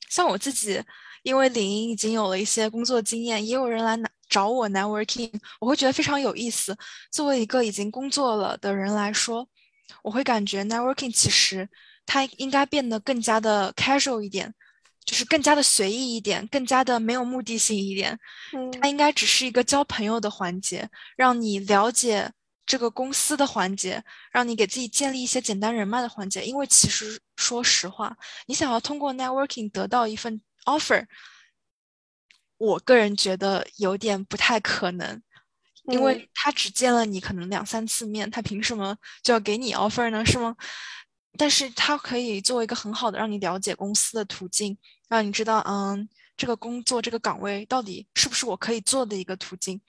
[0.09, 0.81] 像我自己，
[1.25, 6.75] 因为领英已经有了一些工作经验，也有人来拿找我 networking，我会觉得非常有意思。
[7.11, 9.47] 作为一个已经工作了的人来说，
[10.03, 11.69] 我会感觉 networking 其实
[12.07, 14.55] 它应该变得更加的 casual 一点。
[15.05, 18.19] 就是更加的随意一点，更加的没有目的性一点。
[18.53, 22.31] 嗯，它应该只是一个交朋友的环节，让你了解
[22.67, 26.45] 这个公司的环节，让你给自己建立一些简单人脉的环节。
[26.45, 28.15] 因为其实说实话，
[28.47, 31.07] 你想要通过 networking 得到一份 offer，
[32.59, 35.23] 我个人觉得有点不太可能，
[35.93, 40.25] 因为他只见了你可能两三次面，他凭什么就要给你 offer 呢？
[40.25, 40.55] 是吗？
[41.37, 44.77] 但是他可以作为一个很好的让你了解公司的途径。
[45.09, 49.81] 让你知道，嗯，这个工作这个岗位到底是不是我可以做的一个途径？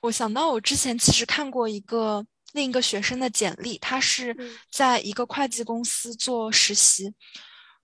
[0.00, 4.36] 我想到我之前其实看过一个另一个学生的简历，他是
[4.70, 7.14] 在一个会计公司做实习。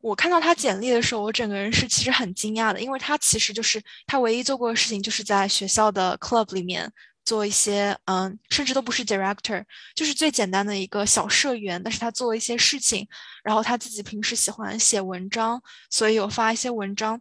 [0.02, 6.92] 我看到他简历的时候，我整个人是其实很惊讶的，因为他其实就是他唯一做过的事情就是在学校的 club 里面。
[7.24, 11.82] 做一些嗯，甚至都不是 director，就是最简单的一个小社员。
[11.82, 13.06] 但是他做一些事情，
[13.42, 17.20] 然后他自己平时喜欢写文章，所以有发一些文章。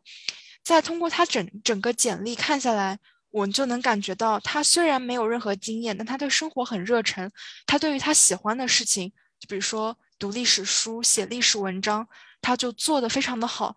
[0.63, 2.97] 再通过他整整个简历看下来，
[3.31, 7.29] 我就能感觉到他虽然没有任何经验，但他对生活很热忱。
[7.65, 12.07] 他对于他喜欢的事情，就比如说读历史书、写历史文章，
[12.41, 13.75] 他就做得非常的好。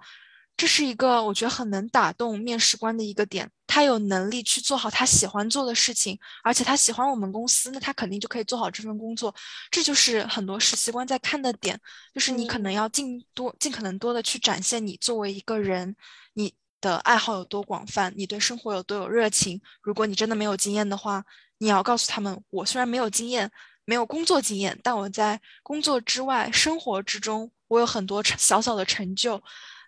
[0.56, 9.34] 这是一个我觉得很能打动面试官的一个点，他有能力去做好他喜欢做的事情，而且他喜欢我们公司，那他肯定就可以做好这份工作。
[9.70, 11.78] 这就是很多实习官在看的点，
[12.14, 15.94] 就是你可能要尽多、尽可能多的去展现你作为一个人，
[16.32, 19.60] 你的爱好有多广泛，你对生活有多有热情。
[19.82, 21.22] 如果你真的没有经验的话，
[21.58, 23.50] 你要告诉他们，我虽然没有经验，
[23.84, 29.42] 没有工作经验，但我在工作之外、生活之中，我有很多小小的成就。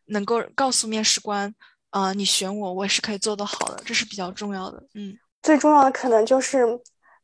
[0.08, 1.54] 能够告诉面试官，
[1.90, 4.82] 啊，你选我，我也是可以做得好的，这是比较重要的。
[4.94, 6.66] 嗯，最重要的可能就是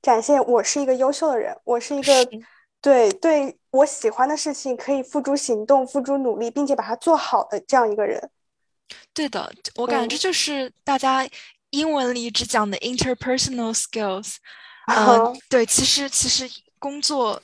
[0.03, 2.12] 展现我是一个优秀的人，我是一个
[2.81, 8.31] 对对我喜欢的事情可以付诸行动、付诸努力，并且把它做好的这样一个人。
[9.12, 11.29] 对的，我感觉这就是大家
[11.70, 14.37] 英文里只讲的 interpersonal skills。
[14.87, 17.40] 嗯，对，其实其实工作。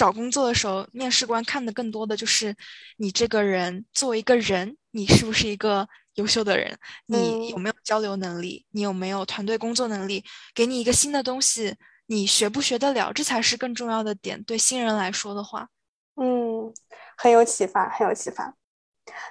[0.00, 2.56] 找工作的时候，面试官看的更多的就是
[2.96, 6.74] 你这个人作为一个人，你是不是一个优秀的人？
[7.04, 8.64] 你有没有交流能力？
[8.70, 10.24] 你有没有团队工作能力？
[10.54, 13.12] 给你一个新的东西，你学不学得了？
[13.12, 14.42] 这才是更重要的点。
[14.44, 15.68] 对新人来说的话，
[16.16, 16.72] 嗯，
[17.18, 18.54] 很有启发，很有启发。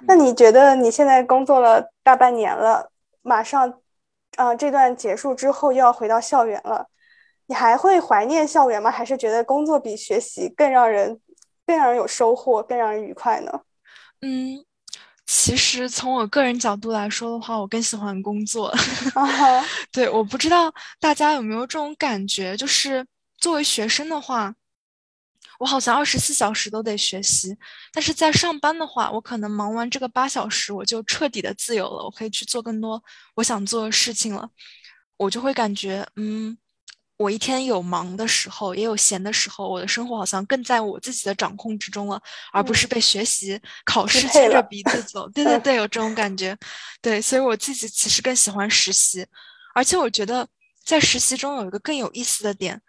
[0.06, 3.80] 那你觉得你现在工作了大半年了，马上，
[4.36, 6.86] 啊，这段结束之后又要回到校园了？
[7.50, 8.88] 你还会怀念校园吗？
[8.88, 11.20] 还是觉得工作比学习更让人
[11.66, 13.50] 更让人有收获，更让人愉快呢？
[14.20, 14.64] 嗯，
[15.26, 18.72] 其实从我个人角度来说的话，我更喜欢工作。
[19.90, 23.04] 对，我不知道大家有没有这种感觉，就是
[23.38, 24.54] 作为学生的话，
[25.58, 27.52] 我好像二十四小时都得学习；
[27.92, 33.02] 但是在上班的话，我可能忙完这个八小时，我就彻底的自由了，我可以去做更多
[33.34, 34.48] 我想做的事情了。
[35.16, 36.56] 我就会感觉，嗯。
[37.20, 42.18] 我一天有忙的时候，也有闲的时候，我的生活好像更在我自己的掌控之中了，
[42.50, 45.28] 而不是被学习、考试牵着鼻子走。
[45.28, 46.56] 对对对，有这种感觉。
[47.02, 49.26] 对，所以我自己其实更喜欢实习，
[49.74, 50.48] 而且我觉得
[50.82, 52.80] 在实习中有一个更有意思的点，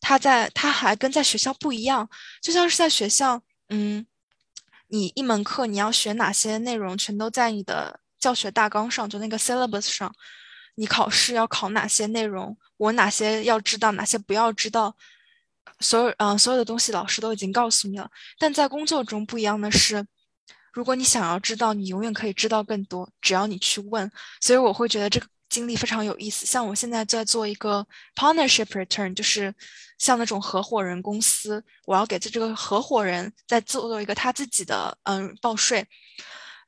[0.00, 2.10] 它在它还跟在学校不一样，
[2.42, 4.04] 就像是在学校，嗯，
[4.88, 10.12] 你一门课你要学哪些内容，全都在你的教学大纲上，就那个 syllabus 上。
[10.78, 12.54] 你考试要考哪些内容？
[12.76, 14.96] 我哪些要知道，哪些不要知道？
[15.80, 18.10] 所有嗯，所有的东西老师都已经告诉你了。
[18.38, 20.06] 但在工作中不一样的是，
[20.72, 24.10] 如果你想要知道，你永远可以知道更多，只要你去问。
[24.40, 26.46] 所以我会觉得这个经历非常有意思。
[26.46, 29.54] 像我现在在做一个 partnership return，就是
[29.98, 35.86] 像那种合伙人公司，我要给这这个合伙人在做一个他自己的嗯报税。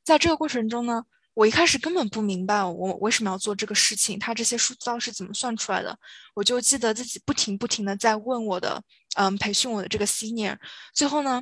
[0.04, 1.04] 在这个过程中呢。
[1.38, 5.96] 我一开始根本不明白我为什么要做这个事情，他这些数字是怎么算出来的？
[6.34, 8.82] 我就记得自己不停不停的在问我的，
[9.14, 10.58] 嗯，培训我的这个 senior。
[10.92, 11.40] 最后呢，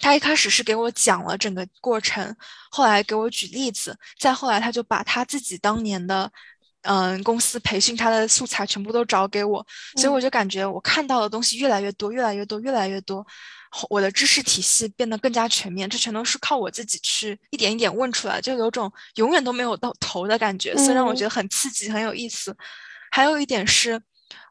[0.00, 2.34] 他一开始是给我讲了整个过程，
[2.70, 6.32] 后来给我举例子，再后来他就把他自己当年的，
[6.82, 9.64] 嗯，公司培训他的素材全部都找给我，
[9.96, 13.26] 所以我就感觉我看到的东西越来越多，越来越多，越来越多。
[13.88, 22.54] 我的知识体系变得更加全面，这全都是靠我自己去一点一点问出来，就有种永远都没有到头的感觉，虽然我觉得很刺激，很有意思。
[23.10, 23.98] 还有一点是，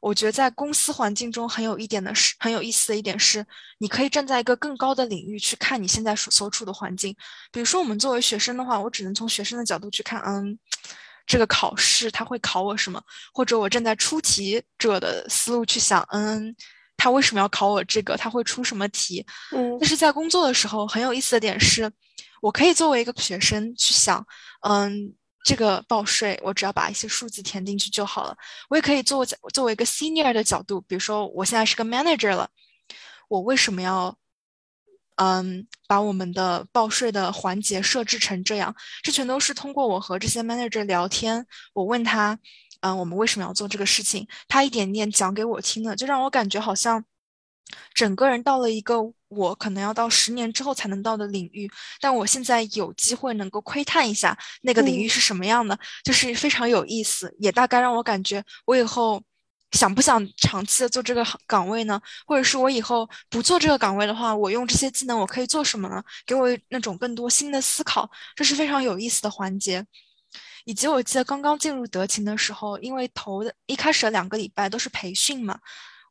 [0.02, 3.46] 我觉得在公司环境中很有一点的是很有意思的一点是，
[3.78, 7.16] 你可以站在一个更高的领域去看你现在所所处的环境。
[7.52, 10.58] 比如说，我们作为学生的话，我只能从学生的角度去看，嗯，
[11.32, 13.02] 这个考试他会考我什么，
[13.34, 16.54] 或者我正在出题者的思路去想，嗯。
[16.98, 18.16] 他为什么要考我这个？
[18.16, 19.26] 他会出什么题？
[19.52, 21.92] 嗯，但是在工作的时候，很有意思的点是，
[22.44, 24.24] 我可以作为一个学生去想，
[24.70, 25.12] 嗯，
[25.44, 28.38] 这个报税，我只要把一些数字填进去就好了。
[28.70, 32.48] 我也可以作作为一个 senior 的角度，比如说我现在是个 manager 了，
[33.28, 34.16] 我为什么要，
[35.22, 38.76] 嗯，把我们的报税的环节设置成这样？
[39.04, 42.40] 这全都是通过我和这些 manager 聊天，我问他。
[42.84, 44.28] 嗯，我们为什么要做这个事情？
[44.48, 47.06] 他一点点讲给我听的，就让我感觉好像
[47.94, 59.22] 整个人到了一个我可能要到十年之后才能到的领域，但我现在有机会能够窥探一下那个领域是什么样的，就是非常有意思，也大概让我感觉我以后
[59.72, 62.00] 想不想长期的做这个岗位呢？
[62.26, 66.04] 或者是我以后不做这个岗位的话，我用这些技能我可以做什么呢？
[66.26, 69.86] 给我那种更多新的思考，这是非常有意思的环节。
[70.66, 75.58] 以及我记得刚刚进入德勤的时候，因为头的一开始的两个礼拜都是培训嘛，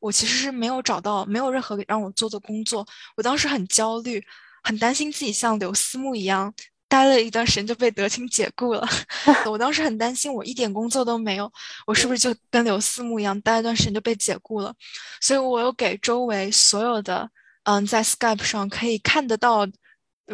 [0.01, 4.21] 我其实是没有找到没有任何让我做的工作，我当时很焦虑，
[4.63, 6.53] 很担心自己像刘思慕一样
[6.91, 8.87] 待了一段时间就被德勤解雇了。
[9.49, 11.51] 我当时很担心我一点工作都没有，
[11.87, 14.75] 我是不是就跟刘思慕一样待一段时间就被解雇了？
[15.23, 17.31] 所以我有给周围所有的
[17.63, 19.67] 嗯在 Skype 上可以看得到。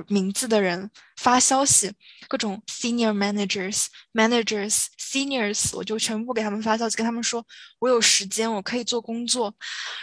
[0.08, 1.90] 名字的人发消息，
[2.28, 7.42] 各种 senior managers、managers、seniors，我就全部给他们发消息，跟他们说
[7.78, 9.50] 我有时间，我可以做工作。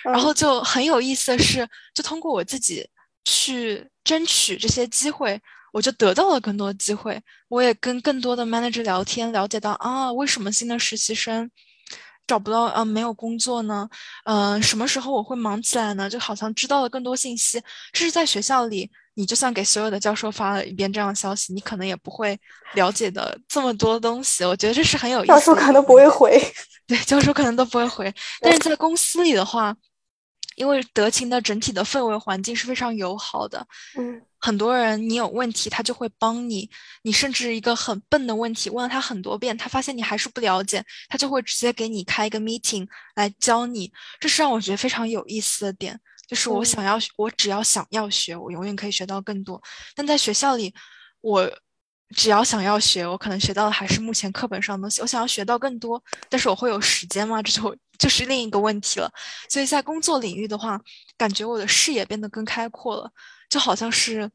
[0.03, 2.83] 然后就很有意思的是，就通过我自己
[3.23, 5.39] 去争取这些机会，
[5.73, 7.21] 我就得到了更多机会。
[7.49, 11.51] 我也跟更多的 manager 聊天，了解到啊，为什么新的实习生
[12.25, 13.89] 找不到啊，没有工作呢？
[14.23, 16.09] 嗯，什么时候我会忙起来呢？
[16.09, 17.62] 就好像知道了更多信息。
[17.91, 18.89] 这是在学校里。
[19.15, 22.36] 你就算给所有的教授发了一遍这样的消息，你可能也不会
[22.73, 24.43] 了解的这么多东西。
[24.43, 25.27] 我觉得这是很有意思。
[25.27, 26.41] 教授可能不会回，
[26.88, 28.12] 对，教授可能都不会回。
[28.41, 29.71] 但是在公司里的话，
[30.55, 33.63] 因为德勤的整体的氛围环境是非常友好的。
[33.99, 36.69] 嗯，很多人你有问题，他就会帮你。
[37.01, 43.89] 你甚至一个很笨的问题问了他很多遍，他发现你还是不了解，他就会直接给你开一个 meeting 来教你。
[44.19, 45.97] 这是让我觉得非常有意思的点。
[46.27, 49.62] 就是我想要，我只要想要学，我永远可以学到更多。
[49.95, 50.73] 但在学校里，
[51.21, 51.49] 我
[52.15, 55.02] 只要想要学，我可能学到的还是目前课本上的东西。
[55.02, 57.41] 我想要学到更多，但是我会有时间吗？
[57.41, 59.12] 这就就是另一个问题了。
[59.49, 60.80] 所以在工作领域的话，
[61.17, 63.12] 感觉我的视野变得更开阔了，
[63.49, 64.30] 就好像是，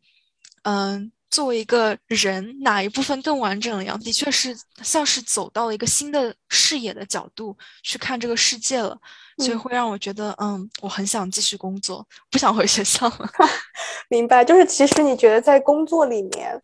[0.62, 1.10] 嗯。
[1.30, 4.00] 作为一个人，哪一部分更完整了样？
[4.00, 8.98] 的确是像是走到了一个新的视野的角度去看这个世界了，
[9.36, 13.30] 所以会让我觉得，嗯，我很想继续工作，不想回学校了。
[14.08, 16.58] 明白，就是其实你觉得在工作里面，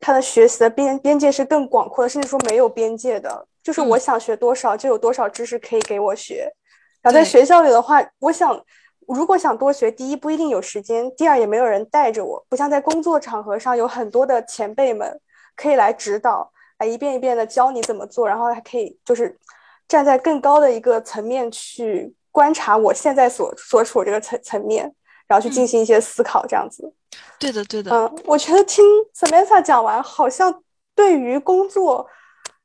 [0.00, 6.52] 他的学习的边边界是更广阔的，甚至说没有边界的，就是我想学多少就有多少知识可以给我学。
[7.02, 8.64] 然后在学校里的话，我想。
[9.08, 15.18] 如果想多学，第一不一定有时间，第二也没有人带着我，不像在工作场合上有很多的前辈们
[15.56, 19.34] 可以来指导，来，一遍一遍的教你怎么做，然后还可以就是
[19.88, 22.14] 站在更高的一个层面去。
[22.30, 24.94] 观察我现在所所处这个层层面，
[25.28, 26.92] 然后去进行一些思考，这样子。
[27.38, 27.92] 对的，对的。
[27.94, 30.62] 嗯，我觉得听 Samantha 讲完，好像
[30.96, 32.04] 对于工作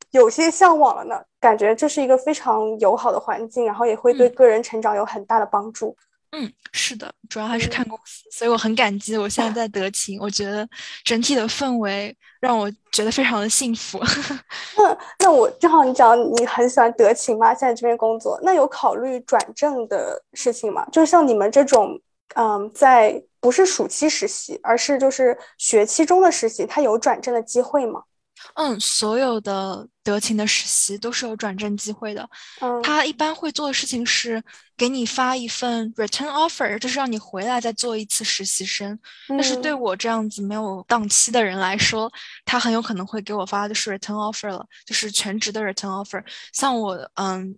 [0.10, 1.22] 有些向往了呢。
[1.40, 5.96] 感觉这是一个非常友好的环境，然后也会对个人成长有很大的帮助。
[6.32, 10.18] 嗯，是的，主要还是看公司，所以我很感激我现在在德勤。
[10.20, 10.68] 我觉得
[11.04, 14.00] 整体的氛围让我觉得非常的幸福。
[14.78, 20.84] 那那我正好你讲你很喜欢德勤嘛，现在这边工作，那有考虑转正的事情吗？
[20.92, 22.00] 就是像你们这种，
[22.36, 28.02] 嗯，在不是暑期实习，而是就是学期中的实习，它有转正的机会吗？
[28.56, 32.28] 嗯，所有的德勤的实习都是有转正机会的。
[32.60, 34.44] 嗯，他一般会做的事情是
[34.76, 39.00] 给你发一份 return offer，就是让你回来再做一次实习生。
[39.30, 42.12] 但是对我这样子没有档期的人来说，
[42.44, 46.22] 他很有可能会给我发的是 return offer 了，就是全职的 return offer。
[46.52, 47.56] 像我，嗯。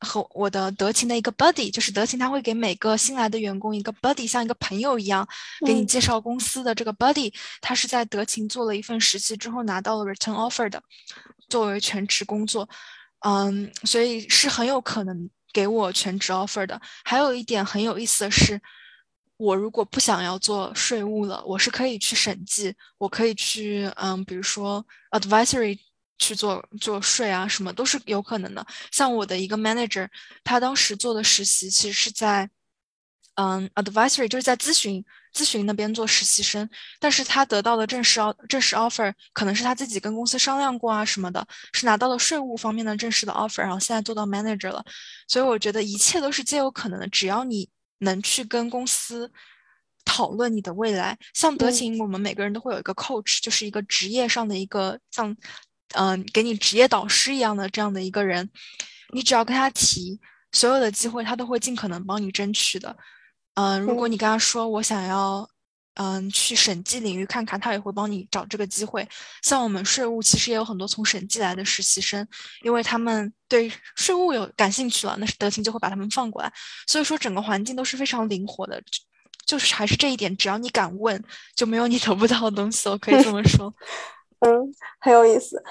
[0.00, 5.26] 和我的德勤的一个 buddy，就是德勤他会给每个新来的员工一个 buddy，像一个朋友一样
[5.64, 10.82] 给你介绍公司的这个 buddy，他是在德勤做了一份实习之后拿到了 return offer 的，
[11.48, 12.68] 作为全职工作，
[13.20, 16.80] 嗯，所以是很有可能给我全职 offer 的。
[17.04, 18.60] 还有一点很有意思的是，
[19.38, 25.78] 我如果不想要做税务了，我是可以去审计，我可以去，嗯，比如说 advisory。
[26.18, 28.66] 去做做税啊，什么都是有可能的。
[28.90, 30.08] 像我的一个 manager，
[30.42, 32.48] 他当时做的实习其实是在，
[33.34, 35.04] 嗯，advisory，就是在咨询
[35.34, 36.68] 咨询那边做实习生。
[36.98, 44.82] 但是他得到的正式正式 offer，可能是他自己跟公司商量过啊什么的，是拿到了税务方面的正式的 offer，然后现在做到 manager 了。
[45.28, 49.30] 所以我觉得一切都是皆有可能的，只要你能去跟公司
[50.06, 51.18] 讨论你的未来。
[51.34, 55.36] 像德勤，我们每个人都会有一个 coach，就是一个职业上的一个像。
[55.94, 58.48] 嗯，给你职业导师一样的这样的一个人，
[59.12, 60.20] 你只要跟他提
[60.52, 62.96] 所有的机会，他都会尽可能帮你争取的。
[63.54, 65.48] 嗯，如果你跟他说我想要，
[65.94, 69.08] 嗯，去审计领域看看，他也会帮你找这个机会。
[69.42, 72.26] 像我们税务其实也有很多从审计来的实习生，
[72.62, 76.52] 因为他们对税务有感兴趣了，那是德勤就会把他们放过来。
[76.86, 78.82] 所以说整个环境都是非常灵活的，
[79.46, 81.22] 就是还是这一点，只要你敢问，
[81.54, 82.88] 就没有你得不到的东西。
[82.90, 83.72] 我可以这么说。
[84.40, 85.62] 嗯，很有意思。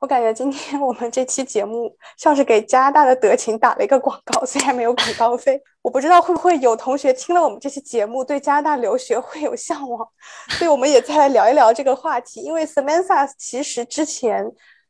[0.00, 5.58] 我感觉今天我们这期节目像是给加拿大的德勤打了一个广告，虽然没有广告费。
[5.80, 10.06] 我不知道会不会有同学听了我们这期节目，对加拿大留学会有向往，
[10.50, 12.40] 所以我们也再来聊一聊这个话题。
[12.40, 14.44] 因为 Samantha 其实之前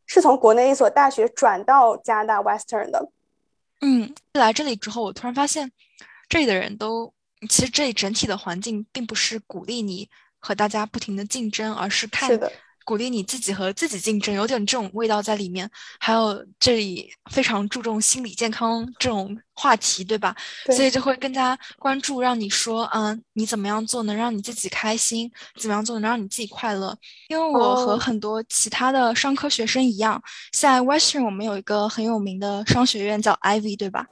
[0.07, 3.09] 是从国内一所大学转到加拿大 Western 的。
[3.81, 5.71] 嗯，来这里之后，我突然发现
[6.29, 7.13] 这里的人都
[7.49, 10.09] 其实这里整体的环境并不是鼓励你
[10.41, 12.29] 和大家不停的竞争，而是看。
[12.29, 12.51] 是的。
[12.85, 15.69] 鼓励你自己和自己竞争，有点这种味道在里面。
[15.99, 20.37] 还有这里非常注重心理健康这种话题，对吧？
[20.67, 25.31] 所以就会更加关注，让你说，嗯，你怎么样做能让你自己开心？
[25.59, 26.97] 怎么样做能让你自己快乐？
[27.29, 30.23] 因为我和很多其他的商科学生一样，
[30.53, 34.07] 在 Western 我们有一个很有名的商学院叫 Ivy，对吧？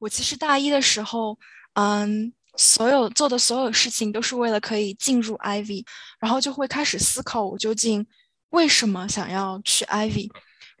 [0.00, 1.38] 我其实大一的时候，
[1.74, 2.32] 嗯。
[2.58, 5.86] 所有做的所有事情都是为了可以进入 Ivy，
[6.18, 8.06] 然后就会开始思考我究竟
[8.50, 10.28] 为什么想要去 Ivy。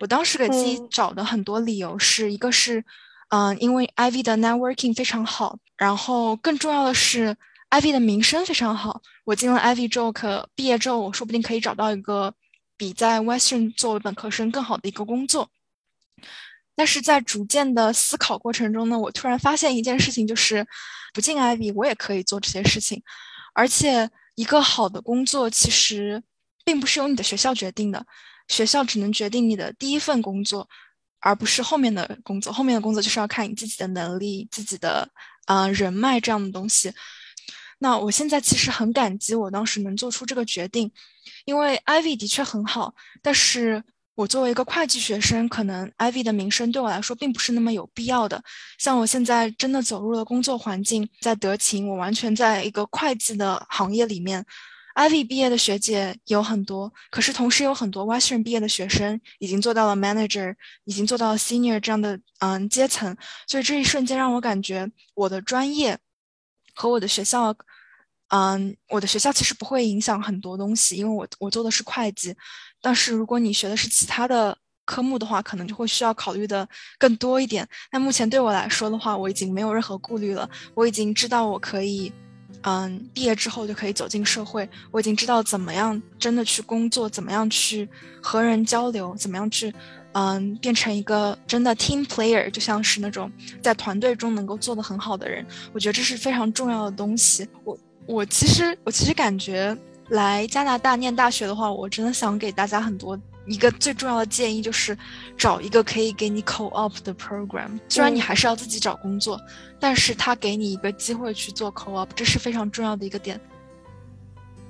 [0.00, 2.84] 我当时给自己找的很多理由是一个是，
[3.30, 7.36] 嗯，因为 Ivy 的 networking 非常好，然后更重要的是
[7.70, 9.00] Ivy 的名声非常好。
[9.24, 12.34] 我进了 Ivy 之后，可毕业之后我说不定可以找到一个
[12.76, 15.48] 比在 Western 作为本科生更好的一个工作。
[16.78, 20.64] 但是在逐渐的思考过程中呢，我突然发现一件事情，就是
[21.12, 23.02] 不进 Ivy 我也可以做这些事情，
[23.52, 26.22] 而且一个好的工作其实
[26.64, 28.06] 并不是由你的学校决定的，
[28.46, 30.68] 学校只能决定你的第一份工作，
[31.18, 35.10] 而不是后面的工作，后面的工作就是要看你自己的能力、自己的
[35.46, 36.92] 啊人脉这样的东西。
[37.80, 40.92] 那我现在其实很感激我当时能做出这个决定，
[41.44, 43.82] 因为 Ivy 的确很好，但是。
[44.18, 48.42] 我作为一个会计学生，可能 Ivy 的名声对我来说并不是那么有必要的。
[48.76, 54.44] 像我现在真的走入了工作环境，在德勤，我完全在一个会计的行业里面。
[54.96, 60.52] Ivy 毕业的学姐有很多，可是同时有很多 Western 毕业的学生已经做到了 Manager，
[60.82, 63.16] 已经做到了 Senior 这样的嗯阶层。
[63.46, 65.96] 所以这一瞬间让我感觉我的专业
[66.74, 67.54] 和我的学校，
[68.28, 72.34] 嗯，我的学校其实不会影响很多东西，因为我我做的是会计。
[72.80, 76.66] 但是如果你学的是其他的科目的话，可能就会需要考虑的
[76.98, 77.66] 更多一点。
[77.90, 80.48] 那目前对我来说的话，我已经没有任何顾虑了。
[80.74, 82.12] 我已经知道我可以
[82.62, 84.68] 嗯，毕业之后就可以走进社会。
[84.90, 87.88] 我已经知道怎么样真的去工作，怎么样去
[88.22, 89.72] 和人交流，怎么样去，
[90.12, 93.30] 嗯，变成一个真的 team player，就像是那种
[93.62, 95.46] 在团队中能够做得很好的人。
[95.72, 97.48] 我觉得这是非常重要的东西。
[97.64, 97.78] 我
[98.08, 99.76] 我其实我其实感觉
[100.08, 103.18] 来加拿大念大学的话，我真的想给大家很多。
[103.44, 104.96] 一个最重要的建议就是
[105.36, 107.78] 找一个可以给你 co-op 的 program。
[107.88, 109.38] 虽然你还是要自己找工作，
[109.78, 113.38] 但是他给你一个机会去做 co-op，这是非常重要的一个点。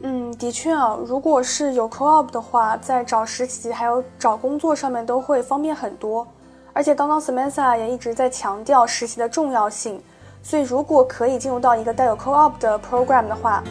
[0.03, 6.27] 嗯，的确啊，如果是有 co-op 的话，在找实习还有找工作上面都会方便很多。
[6.73, 10.01] 而且刚刚 Samantha 也一直在强调实习的重要性，
[10.43, 13.63] 所以如果可以进入到一个带有 co-op 的 program 的话，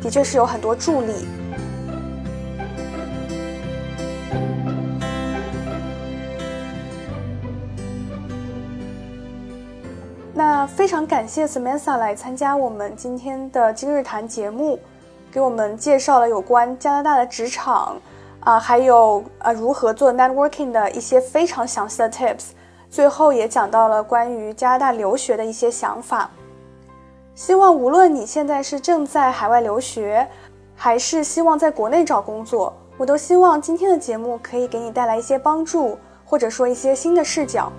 [0.00, 1.12] 的确是有很多助力。
[10.34, 14.78] 那非常感谢 Samantha 来参加我们今天的今日谈节目，
[15.30, 17.96] 给我们介绍了有关加拿大的职场
[18.40, 22.52] 啊，还有啊如何做 networking 的一些非常详细的 tips。
[22.92, 26.30] 最后也讲到了关于加拿大留学的一些想法。
[27.34, 30.28] 希望无论你现在是正在海外留学，
[30.76, 37.72] 还是希望在国内找工作，我都希望今天的节目可以给你带来一些帮助，或者说一些新的视角。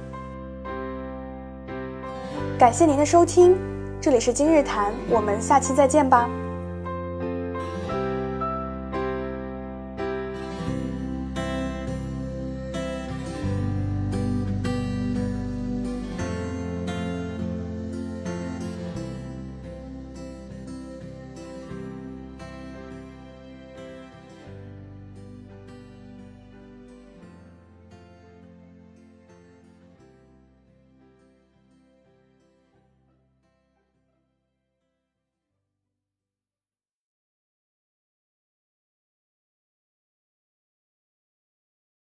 [2.57, 3.55] 感谢您的收听，
[4.01, 6.27] 这里是今日谈，我们下期再见吧。